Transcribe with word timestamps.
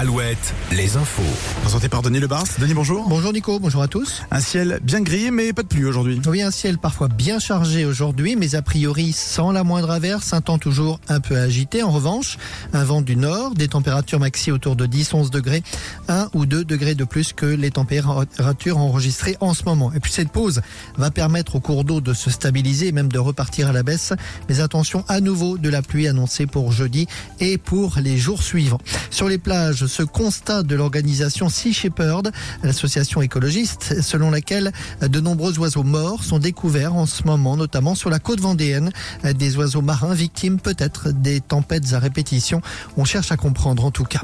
Alouette, 0.00 0.54
les 0.72 0.96
infos. 0.96 1.20
Présenté 1.60 1.90
par 1.90 2.00
Denis 2.00 2.20
Lebars. 2.20 2.46
Denis, 2.58 2.72
bonjour. 2.72 3.06
Bonjour 3.06 3.34
Nico, 3.34 3.60
bonjour 3.60 3.82
à 3.82 3.86
tous. 3.86 4.22
Un 4.30 4.40
ciel 4.40 4.80
bien 4.82 5.02
gris, 5.02 5.30
mais 5.30 5.52
pas 5.52 5.62
de 5.62 5.68
pluie 5.68 5.84
aujourd'hui. 5.84 6.18
Oui, 6.26 6.40
un 6.40 6.50
ciel 6.50 6.78
parfois 6.78 7.08
bien 7.08 7.38
chargé 7.38 7.84
aujourd'hui, 7.84 8.34
mais 8.34 8.54
a 8.54 8.62
priori 8.62 9.12
sans 9.12 9.52
la 9.52 9.62
moindre 9.62 9.90
averse, 9.90 10.32
un 10.32 10.40
temps 10.40 10.56
toujours 10.56 11.00
un 11.10 11.20
peu 11.20 11.36
agité. 11.36 11.82
En 11.82 11.90
revanche, 11.90 12.38
un 12.72 12.82
vent 12.82 13.02
du 13.02 13.14
nord, 13.14 13.54
des 13.54 13.68
températures 13.68 14.20
maxi 14.20 14.50
autour 14.50 14.74
de 14.74 14.86
10-11 14.86 15.28
degrés, 15.28 15.62
1 16.08 16.30
ou 16.32 16.46
2 16.46 16.64
degrés 16.64 16.94
de 16.94 17.04
plus 17.04 17.34
que 17.34 17.44
les 17.44 17.70
températures 17.70 18.78
enregistrées 18.78 19.36
en 19.40 19.52
ce 19.52 19.64
moment. 19.64 19.92
Et 19.92 20.00
puis 20.00 20.12
cette 20.12 20.30
pause 20.30 20.62
va 20.96 21.10
permettre 21.10 21.56
au 21.56 21.60
cours 21.60 21.84
d'eau 21.84 22.00
de 22.00 22.14
se 22.14 22.30
stabiliser 22.30 22.86
et 22.86 22.92
même 22.92 23.12
de 23.12 23.18
repartir 23.18 23.68
à 23.68 23.72
la 23.74 23.82
baisse. 23.82 24.14
Mais 24.48 24.60
attention 24.60 25.04
à 25.08 25.20
nouveau 25.20 25.58
de 25.58 25.68
la 25.68 25.82
pluie 25.82 26.08
annoncée 26.08 26.46
pour 26.46 26.72
jeudi 26.72 27.06
et 27.38 27.58
pour 27.58 27.98
les 27.98 28.16
jours 28.16 28.42
suivants. 28.42 28.80
Sur 29.10 29.28
les 29.28 29.36
plages, 29.36 29.89
ce 29.90 30.02
constat 30.02 30.62
de 30.62 30.74
l'organisation 30.76 31.48
Sea 31.48 31.72
Shepherd, 31.72 32.30
l'association 32.62 33.20
écologiste, 33.20 34.00
selon 34.00 34.30
laquelle 34.30 34.72
de 35.02 35.20
nombreux 35.20 35.58
oiseaux 35.58 35.82
morts 35.82 36.22
sont 36.22 36.38
découverts 36.38 36.94
en 36.94 37.06
ce 37.06 37.24
moment, 37.24 37.56
notamment 37.56 37.94
sur 37.94 38.08
la 38.08 38.20
côte 38.20 38.40
vendéenne, 38.40 38.90
des 39.34 39.56
oiseaux 39.56 39.82
marins 39.82 40.14
victimes 40.14 40.58
peut-être 40.58 41.10
des 41.10 41.40
tempêtes 41.40 41.92
à 41.92 41.98
répétition. 41.98 42.62
On 42.96 43.04
cherche 43.04 43.32
à 43.32 43.36
comprendre 43.36 43.84
en 43.84 43.90
tout 43.90 44.04
cas. 44.04 44.22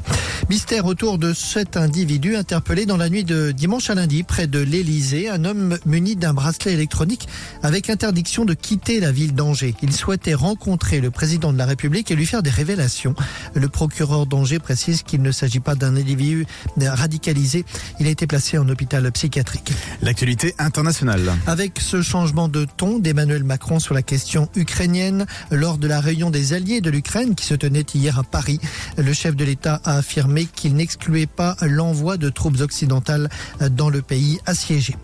Mystère 0.49 0.85
autour 0.85 1.17
de 1.17 1.33
cet 1.33 1.75
individu 1.75 2.35
interpellé 2.35 2.85
dans 2.85 2.97
la 2.97 3.09
nuit 3.09 3.25
de 3.25 3.51
dimanche 3.51 3.89
à 3.89 3.95
lundi 3.95 4.23
près 4.23 4.47
de 4.47 4.59
l'Elysée, 4.59 5.29
un 5.29 5.43
homme 5.43 5.77
muni 5.85 6.15
d'un 6.15 6.33
bracelet 6.33 6.73
électronique 6.73 7.27
avec 7.61 7.89
interdiction 7.89 8.45
de 8.45 8.53
quitter 8.53 9.01
la 9.01 9.11
ville 9.11 9.35
d'Angers. 9.35 9.75
Il 9.81 9.93
souhaitait 9.93 10.33
rencontrer 10.33 11.01
le 11.01 11.11
président 11.11 11.51
de 11.51 11.57
la 11.57 11.65
République 11.65 12.09
et 12.09 12.15
lui 12.15 12.25
faire 12.25 12.41
des 12.41 12.49
révélations. 12.49 13.15
Le 13.53 13.67
procureur 13.67 14.25
d'Angers 14.25 14.59
précise 14.59 15.03
qu'il 15.03 15.21
ne 15.21 15.31
s'agit 15.31 15.56
pas 15.59 15.75
d'un 15.75 15.95
individu 15.95 16.45
radicalisé. 16.77 17.65
Il 17.99 18.07
a 18.07 18.09
été 18.09 18.27
placé 18.27 18.57
en 18.57 18.67
hôpital 18.69 19.11
psychiatrique. 19.11 19.71
L'actualité 20.01 20.55
internationale. 20.59 21.33
Avec 21.45 21.79
ce 21.79 22.01
changement 22.01 22.47
de 22.47 22.65
ton 22.65 22.99
d'Emmanuel 22.99 23.43
Macron 23.43 23.79
sur 23.79 23.93
la 23.93 24.01
question 24.01 24.49
ukrainienne, 24.55 25.25
lors 25.51 25.77
de 25.77 25.87
la 25.87 25.99
réunion 25.99 26.29
des 26.29 26.53
alliés 26.53 26.81
de 26.81 26.89
l'Ukraine 26.89 27.35
qui 27.35 27.45
se 27.45 27.53
tenait 27.53 27.85
hier 27.93 28.19
à 28.19 28.23
Paris, 28.23 28.59
le 28.97 29.13
chef 29.13 29.35
de 29.35 29.45
l'État 29.45 29.81
a 29.83 29.97
affirmé 29.97 30.45
qu'il 30.45 30.75
n'excluait 30.75 31.27
pas 31.27 31.55
l'envoi 31.61 32.17
de 32.17 32.29
troupes 32.29 32.59
occidentales 32.59 33.29
dans 33.71 33.89
le 33.89 34.01
pays 34.01 34.39
assiégé. 34.45 34.95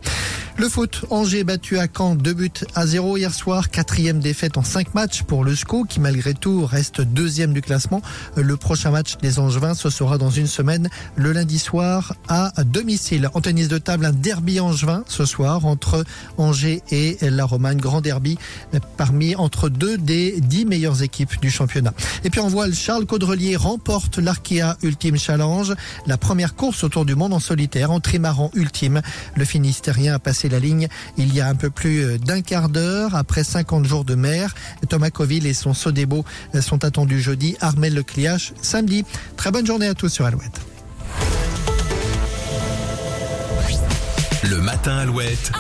Le 0.56 0.70
foot, 0.70 1.06
Angers 1.10 1.44
battu 1.44 1.80
à 1.80 1.88
Caen, 1.88 2.16
deux 2.16 2.34
buts 2.34 2.52
à 2.76 2.86
zéro 2.86 3.18
hier 3.18 3.34
soir, 3.34 3.72
quatrième 3.72 4.20
défaite 4.20 4.56
en 4.56 4.64
cinq 4.64 4.94
matchs 4.94 5.24
pour 5.24 5.44
le 5.44 5.56
SCO 5.56 5.84
qui 5.84 6.00
malgré 6.00 6.36
tout 6.36 6.66
reste 6.68 7.02
deuxième 7.02 7.54
du 7.54 7.62
classement. 7.62 8.04
Le 8.38 8.56
prochain 8.56 8.92
match 8.92 9.18
des 9.18 9.40
Angevins, 9.40 9.74
ce 9.74 9.90
sera 9.90 10.20
dans 10.20 10.30
une 10.30 10.46
semaine, 10.46 10.90
le 11.16 11.32
lundi 11.34 11.58
soir 11.58 12.14
à 12.28 12.52
domicile. 12.66 13.32
En 13.34 13.42
tennis 13.42 13.68
de 13.68 13.80
table, 13.80 14.06
un 14.06 14.12
derby 14.12 14.60
angevin 14.60 15.04
ce 15.08 15.26
soir 15.26 15.66
entre 15.66 16.06
Angers 16.38 16.84
et 16.92 17.18
la 17.22 17.46
Romagne, 17.46 17.80
grand 17.80 18.02
derby 18.02 18.38
parmi 18.96 19.36
entre 19.36 19.70
deux 19.70 19.98
des 19.98 20.40
dix 20.40 20.66
meilleures 20.66 21.02
équipes 21.02 21.42
du 21.42 21.50
championnat. 21.50 21.96
Et 22.26 22.30
puis 22.30 22.40
en 22.40 22.48
voile, 22.48 22.76
Charles 22.76 23.08
Caudrelier 23.08 23.56
remporte 23.56 24.20
l'Arkea 24.20 24.78
Ultime 24.84 25.18
Challenge, 25.18 25.74
la 26.06 26.18
première 26.18 26.54
course 26.54 26.84
autour 26.84 27.06
du 27.06 27.16
monde 27.16 27.34
en 27.34 27.40
solitaire 27.40 27.90
en 27.90 28.00
trimaran 28.00 28.52
ultime. 28.54 29.02
Le 29.36 29.46
Finistérien 29.46 30.14
a 30.14 30.20
passé 30.20 30.43
la 30.50 30.60
ligne 30.60 30.88
il 31.18 31.34
y 31.34 31.42
a 31.42 31.48
un 31.48 31.56
peu 31.56 31.70
plus 31.70 32.20
d'un 32.20 32.42
quart 32.42 32.70
d'heure 32.70 33.16
après 33.16 33.44
50 33.44 33.86
jours 33.86 34.06
de 34.06 34.16
mer. 34.16 34.54
Thomas 34.90 35.10
Coville 35.10 35.46
et 35.46 35.54
son 35.54 35.74
Sodebo 35.74 36.26
sont 36.60 36.84
attendus 36.84 37.22
jeudi. 37.22 37.56
Armel 37.62 37.94
Lecliache 37.94 38.54
samedi. 38.62 39.06
Très 39.38 39.52
bonne 39.52 39.66
journée 39.66 39.88
à 39.88 39.94
tous 39.94 40.10
sur 40.10 40.26
Alouette. 40.26 40.62
Le 44.44 44.58
matin 44.60 44.98
Alouette. 44.98 45.52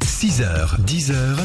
6h, 0.00 0.80
10h. 0.84 1.38